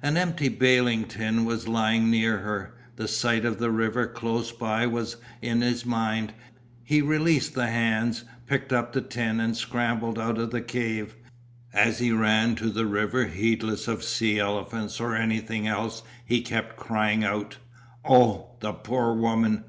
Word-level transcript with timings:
An 0.00 0.16
empty 0.16 0.48
baling 0.48 1.06
tin 1.06 1.44
was 1.44 1.66
lying 1.66 2.08
near 2.08 2.38
her. 2.38 2.72
The 2.94 3.08
sight 3.08 3.44
of 3.44 3.58
the 3.58 3.72
river 3.72 4.06
close 4.06 4.52
by 4.52 4.86
was 4.86 5.16
in 5.40 5.60
his 5.60 5.84
mind, 5.84 6.32
he 6.84 7.02
released 7.02 7.54
the 7.54 7.66
hands, 7.66 8.22
picked 8.46 8.72
up 8.72 8.92
the 8.92 9.00
tin 9.00 9.40
and 9.40 9.56
scrambled 9.56 10.20
out 10.20 10.38
of 10.38 10.52
the 10.52 10.60
cave. 10.60 11.16
As 11.72 11.98
he 11.98 12.12
ran 12.12 12.54
to 12.54 12.70
the 12.70 12.86
river 12.86 13.24
heedless 13.24 13.88
of 13.88 14.04
sea 14.04 14.38
elephants 14.38 15.00
or 15.00 15.16
anything 15.16 15.66
else 15.66 16.04
he 16.24 16.42
kept 16.42 16.76
crying 16.76 17.24
out: 17.24 17.56
"Oh, 18.04 18.50
the 18.60 18.70
poor 18.72 19.12
woman. 19.12 19.64